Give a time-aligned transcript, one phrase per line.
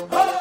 [0.00, 0.37] Oh!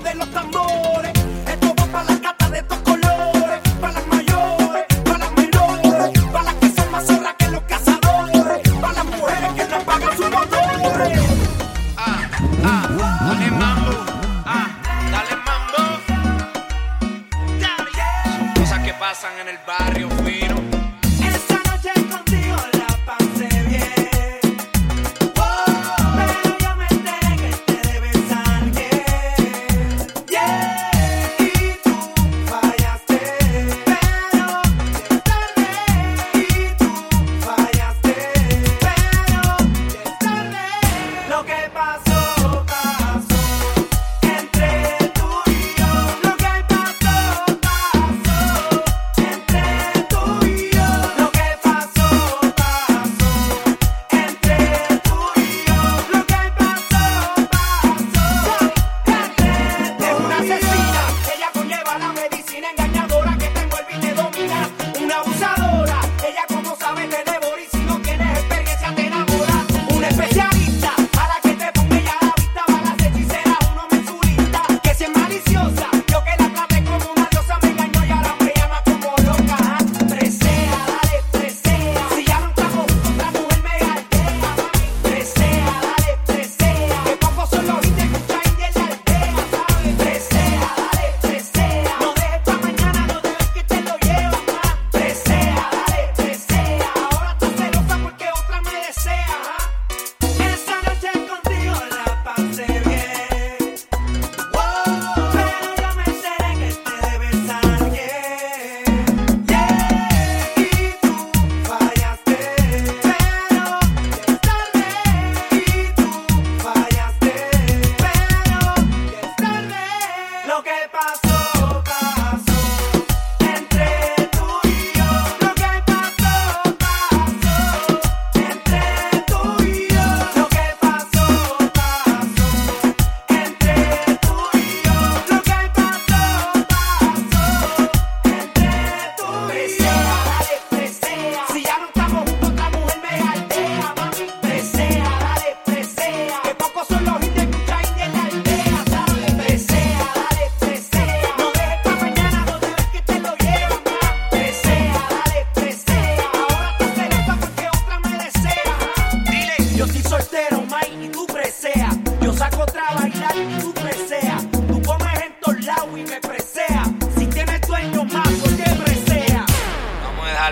[0.00, 0.93] de los tambores.
[41.34, 42.03] lo que pasa.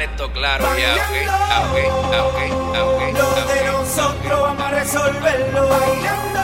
[0.02, 0.64] dejar esto claro.
[0.76, 5.68] Ya, okay, ah, okay, ah, okay, ah, okay, Lo okay, de nosotros vamos a resolverlo
[5.68, 6.40] bailando.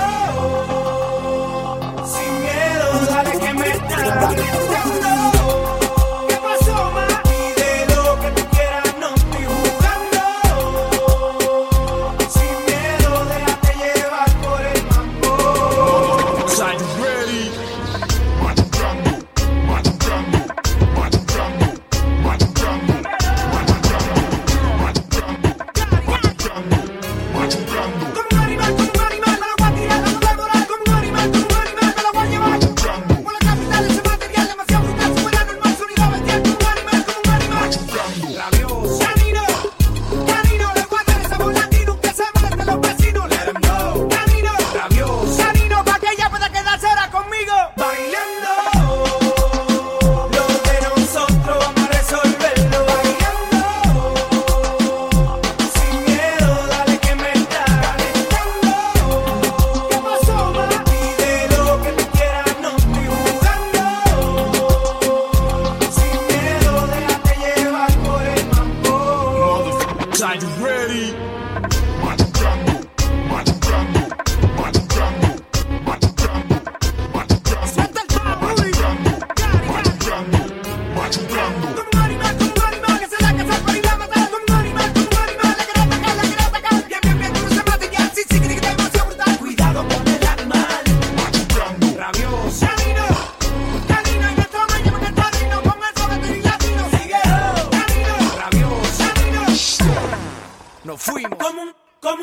[2.07, 4.18] Sin miedo, dale que me está.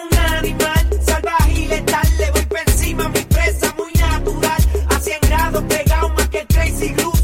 [0.03, 2.07] un animal, salvaje y letal.
[2.18, 4.62] Le voy por encima a mi presa, muy natural.
[4.89, 7.15] A 100 grados pegado más que el Crazy Glue.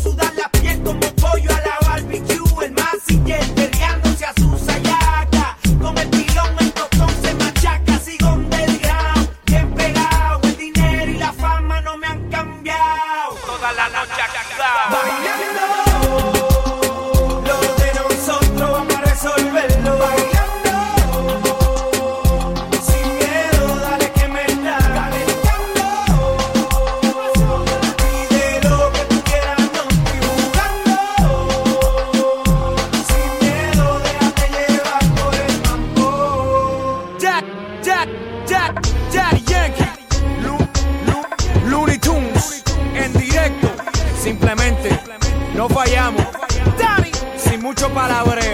[47.94, 48.50] palabreo.